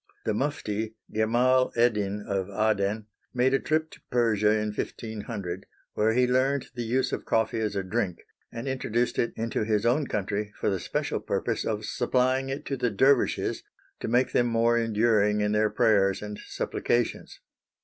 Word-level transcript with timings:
The 0.25 0.33
mufti, 0.33 0.95
Gemal 1.13 1.71
Eddin 1.77 2.25
of 2.27 2.49
Aden, 2.49 3.05
made 3.35 3.53
a 3.53 3.59
trip 3.59 3.91
to 3.91 4.01
Persia 4.09 4.49
in 4.49 4.69
1500, 4.73 5.67
where 5.93 6.13
he 6.13 6.25
learned 6.25 6.69
the 6.73 6.81
use 6.81 7.11
of 7.11 7.23
coffee 7.23 7.59
as 7.59 7.75
a 7.75 7.83
drink, 7.83 8.17
and 8.51 8.67
introduced 8.67 9.19
it 9.19 9.31
into 9.35 9.63
his 9.63 9.85
own 9.85 10.07
country 10.07 10.53
for 10.59 10.71
the 10.71 10.79
special 10.79 11.19
purpose 11.19 11.63
of 11.65 11.85
supplying 11.85 12.49
it 12.49 12.65
to 12.65 12.77
the 12.77 12.89
dervishes 12.89 13.61
to 13.99 14.07
make 14.07 14.31
them 14.31 14.47
more 14.47 14.75
enduring 14.75 15.39
in 15.39 15.51
their 15.51 15.69
prayers 15.69 16.23
and 16.23 16.39
supplications. 16.47 17.39